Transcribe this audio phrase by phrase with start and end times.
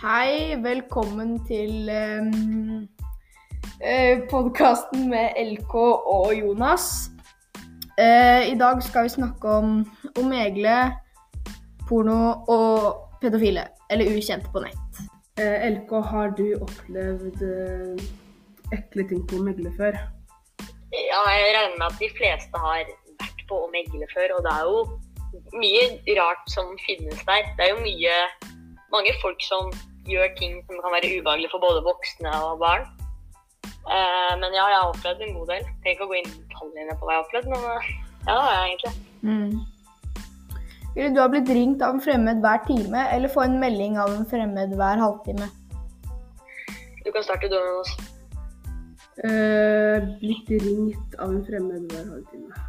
[0.00, 2.86] Hei, velkommen til um,
[4.30, 7.10] podkasten med LK og Jonas.
[8.00, 9.74] Eh, I dag skal vi snakke om
[10.16, 10.76] omegle,
[11.84, 12.16] porno
[12.48, 15.02] og pedofile, eller ukjente på nett.
[15.36, 18.00] Eh, LK, har du opplevd eh,
[18.78, 20.00] ekle ting på Megle før?
[20.96, 22.88] Ja, jeg regner med at de fleste har
[23.20, 24.80] vært på Omegle før, og det er jo
[25.60, 27.52] mye rart som finnes der.
[27.60, 28.16] Det er jo mye
[28.96, 29.68] mange folk som
[30.08, 32.86] gjør ting som kan være ubehagelig for både voksne og barn.
[33.90, 35.66] Eh, men ja, jeg har opplevd en god del.
[35.82, 37.90] Trenger ikke å gå inn i detaljene på hva jeg har opplevd, men eh,
[38.26, 38.94] ja, det har jeg egentlig.
[39.28, 39.52] Mm.
[40.94, 44.14] Ville du ha blitt ringt av en fremmed hver time, eller få en melding av
[44.14, 45.50] en fremmed hver halvtime?
[47.04, 47.94] Du kan starte, du, Jonas.
[49.24, 52.66] Eh, blitt ringt av en fremmed hver halvtime.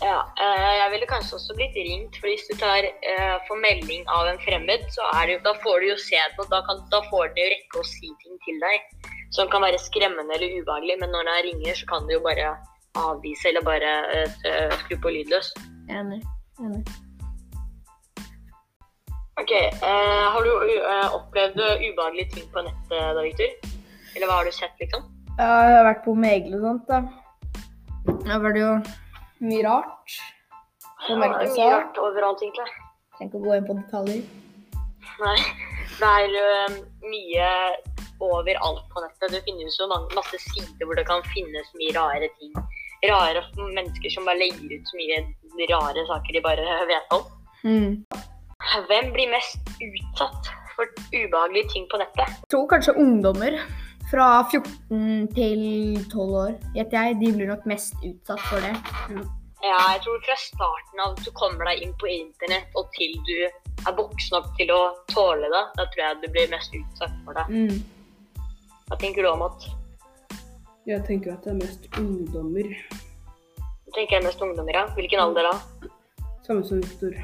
[0.00, 4.06] Ja, eh, jeg ville kanskje også blitt ringt, for hvis du tar, eh, får melding
[4.08, 6.62] av en fremmed, så er det jo, da får du jo se det, og da,
[6.68, 10.34] kan, da får den jo rekke å si ting til deg som kan være skremmende
[10.34, 12.54] eller ubehagelig, men når den ringer, så kan du jo bare
[12.98, 15.52] avvise eller bare uh, skru på lydløs.
[15.92, 16.18] Enig.
[16.58, 16.80] Enig.
[19.38, 19.52] Ok,
[19.84, 23.54] uh, Har du uh, opplevd ubehagelige ting på nettet da, Victor?
[24.16, 25.06] Eller hva har du sett, liksom?
[25.36, 27.04] Ja, jeg har vært på Megle og sånt, da.
[28.26, 28.74] Da var det jo
[29.44, 30.16] mye rart.
[31.08, 32.68] Ja, er mye rart overalt, egentlig.
[33.16, 34.22] Trenger ikke å gå inn på detaljer.
[35.20, 35.38] Nei,
[36.00, 37.48] det er uh, mye
[38.20, 39.32] overalt på nettet.
[39.34, 42.54] Det finnes jo mange, masse sider hvor det kan finnes mye rare ting.
[43.08, 47.28] Rare mennesker som bare legger ut så mye rare saker de bare vet om.
[47.64, 47.92] Mm.
[48.88, 52.28] Hvem blir mest utsatt for ubehagelige ting på nettet?
[52.28, 53.56] Jeg tror kanskje ungdommer
[54.10, 55.60] fra 14 til
[56.10, 58.74] 12 år, gjetter jeg, de blir nok mest utsatt for det.
[59.60, 63.36] Ja, jeg tror fra starten av du kommer deg inn på internett og til du
[63.44, 64.80] er voksen nok til å
[65.12, 67.46] tåle det, da tror jeg du blir mest utsatt for det.
[67.52, 67.82] Mm.
[68.88, 69.68] Hva tenker du om at
[70.88, 72.72] Jeg tenker at det er mest ungdommer.
[73.86, 74.86] du tenker jeg mest ungdommer, ja?
[74.96, 75.88] Hvilken alder da?
[76.46, 77.14] Samme som Victor.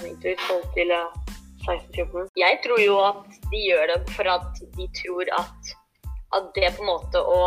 [0.00, 1.24] Egentlig 12 til eh,
[1.68, 2.28] 16-14.
[2.40, 5.74] Jeg tror jo at de gjør det for at de tror at,
[6.36, 7.40] at det på en måte å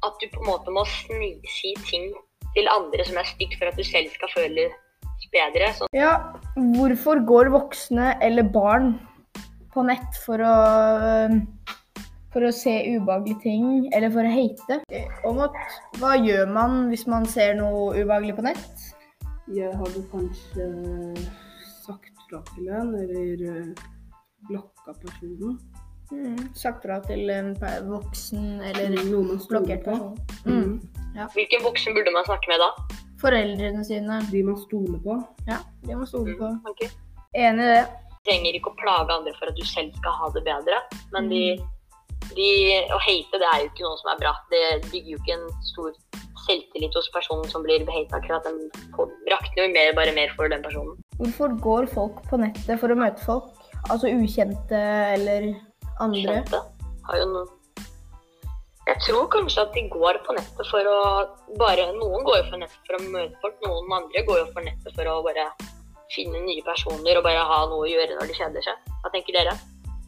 [0.00, 2.06] At du på en måte må sni, si ting
[2.54, 4.72] til andre som er stygt for at du selv skal føles
[5.30, 5.68] bedre.
[5.76, 5.86] Så.
[5.94, 6.14] Ja,
[6.56, 8.94] hvorfor går voksne eller barn
[9.74, 10.54] på nett for å
[12.30, 14.80] for å se ubehagelige ting, eller for å hate?
[15.26, 15.56] Om at,
[15.98, 18.84] hva gjør man hvis man ser noe ubehagelig på nett?
[19.50, 20.68] Jeg hadde kanskje
[21.82, 23.86] sagt fra til en, eller eh,
[24.46, 25.58] blokka personen.
[26.10, 26.38] Mm.
[26.58, 27.52] Sagt fra til en
[27.86, 29.94] voksen eller Noen man stoler på.
[30.46, 30.80] Mm.
[31.16, 31.26] Ja.
[31.34, 32.70] hvilken voksen burde man snakke med da?
[33.20, 34.20] Foreldrene sine.
[34.30, 35.16] De man stoler på.
[35.48, 36.48] Ja, de man stoler på.
[36.54, 36.88] Mm, Okay.
[37.34, 37.82] Enig i det.
[38.10, 40.78] Du trenger ikke å plage andre for at du selv skal ha det bedre,
[41.14, 41.42] men de,
[42.36, 42.48] de,
[42.92, 44.32] å hate det er jo ikke noe som er bra.
[44.52, 45.94] Det bygger jo ikke en stor
[46.46, 48.18] selvtillit hos personen som blir hata.
[48.20, 48.58] Akkurat den
[48.96, 50.98] får- rakner jo mer, bare mer for den personen.
[51.20, 53.50] Hvorfor går folk på nettet for å møte folk?
[53.88, 54.76] Altså ukjente
[55.16, 55.54] eller
[56.04, 56.36] andre?
[56.40, 56.62] Kjente.
[57.08, 57.56] Har jo noen
[58.88, 61.00] Jeg tror kanskje at de går på nettet for å
[61.60, 64.66] bare Noen går jo for nettet for å møte folk, noen andre går jo for
[64.66, 65.46] nettet for å bare
[66.10, 68.90] finne nye personer og bare ha noe å gjøre når de kjeder seg.
[69.02, 69.54] Hva tenker dere?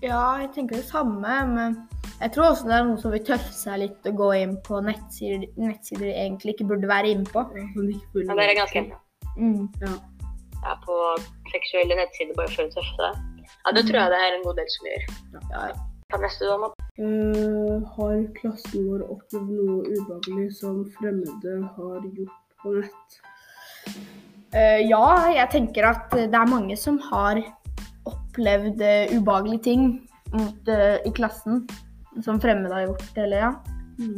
[0.03, 1.77] Ja, jeg tenker det samme, men
[2.19, 4.81] jeg tror også det er noen som vil tøffe seg litt og gå inn på
[4.83, 7.45] nettsider, nettsider de egentlig ikke burde være inne på.
[7.55, 8.99] Ja, dere er ganske enige.
[9.37, 9.69] Mm.
[9.81, 9.93] Ja.
[10.73, 10.97] er på
[11.55, 13.23] seksuelle nettsider bare for å tøffe seg.
[13.63, 15.09] Ja, det tror jeg det er en god del som gjør.
[15.53, 15.65] Ja.
[16.13, 16.69] Ta neste da, nå.
[17.01, 23.21] Eh, har klassen vår opplevd noe ubehagelig som fremmede har gjort på nett?
[24.53, 27.41] Uh, ja, jeg tenker at det er mange som har
[28.09, 29.87] opplevd uh, ubehagelige ting
[30.35, 31.63] mot, eh, i klassen
[32.25, 33.53] som fremmede har gjort, eller ja.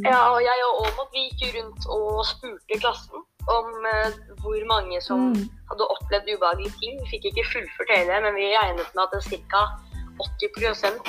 [0.03, 3.67] Ja, og jeg og Aamodt vi gikk rundt og spurte klassen om
[4.41, 5.49] hvor mange som Mm.
[5.69, 6.99] Hadde opplevd ubehagelige ting.
[7.01, 9.63] Vi fikk ikke fullført hele, men vi regnet med at det er ca.
[10.15, 10.99] 80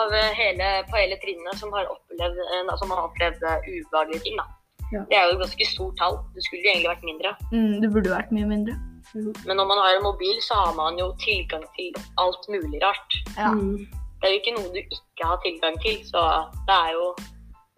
[0.00, 4.24] av eh, hele, på hele trinnet som har opplevd, eh, som har opplevd eh, ubehagelige
[4.26, 4.38] ting.
[4.40, 4.46] Da.
[4.90, 5.02] Ja.
[5.10, 6.18] Det er jo et ganske stort tall.
[6.34, 7.34] Det skulle jo egentlig vært mindre.
[7.54, 8.76] Mm, det burde vært mye mindre.
[9.14, 13.18] Men når man har en mobil, så har man jo tilgang til alt mulig rart.
[13.36, 13.50] Ja.
[13.54, 13.86] Mm.
[14.20, 16.22] Det er jo ikke noe du ikke har tilgang til, så
[16.68, 17.04] det er jo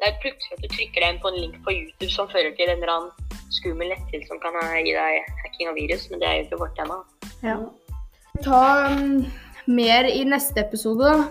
[0.03, 2.51] det er plutselig at du trykker deg inn på en link på YouTube som fører
[2.59, 3.22] til en eller annen
[3.59, 6.77] skummel nettside som kan gi deg hacking av virus, men det er jo ikke vårt
[6.79, 6.99] tema.
[7.45, 7.57] Ja.
[8.43, 8.63] Ta
[8.93, 9.25] um,
[9.67, 11.27] mer i neste episode, da.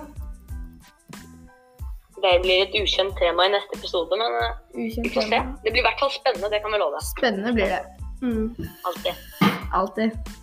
[2.21, 5.39] Det blir et ukjent tema i neste episode, men eh, vi får se.
[5.63, 7.01] Det blir i hvert fall spennende, det kan vi love.
[7.07, 7.81] Spennende blir det.
[8.21, 8.53] Mm.
[8.85, 9.13] Alltid.
[9.73, 10.37] Alltid.